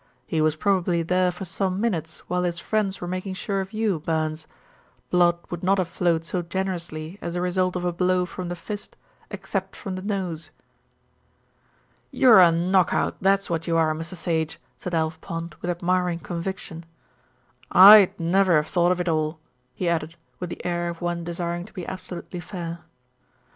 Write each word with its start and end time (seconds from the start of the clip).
"He 0.25 0.41
was 0.41 0.55
probably 0.55 1.03
there 1.03 1.29
for 1.29 1.45
some 1.45 1.79
minutes 1.79 2.21
while 2.27 2.41
his 2.41 2.57
friends 2.59 2.99
were 3.01 3.07
making 3.07 3.35
sure 3.35 3.61
of 3.61 3.71
you, 3.71 3.99
Burns. 3.99 4.47
Blood 5.11 5.37
would 5.51 5.61
not 5.61 5.77
have 5.77 5.87
flowed 5.89 6.25
so 6.25 6.41
generously 6.41 7.19
as 7.21 7.35
a 7.35 7.39
result 7.39 7.75
of 7.75 7.85
a 7.85 7.93
blow 7.93 8.25
from 8.25 8.49
the 8.49 8.55
fist 8.55 8.95
except 9.29 9.75
from 9.75 9.93
the 9.93 10.01
nose." 10.01 10.49
"You're 12.09 12.39
a 12.39 12.51
knock 12.51 12.95
out, 12.95 13.17
that's 13.21 13.47
what 13.47 13.67
you 13.67 13.77
are, 13.77 13.93
Mr. 13.93 14.15
Sage," 14.15 14.59
said 14.75 14.95
Alf 14.95 15.21
Pond, 15.21 15.53
with 15.61 15.69
admiring 15.69 16.17
conviction. 16.17 16.83
"I'd 17.71 18.19
never 18.19 18.55
have 18.55 18.69
thought 18.69 18.91
of 18.91 18.99
it 18.99 19.07
all," 19.07 19.37
he 19.75 19.87
added, 19.87 20.15
with 20.39 20.49
the 20.49 20.65
air 20.65 20.89
of 20.89 21.01
one 21.01 21.23
desiring 21.23 21.65
to 21.65 21.73
be 21.73 21.85
absolutely 21.85 22.39
fair. 22.39 22.79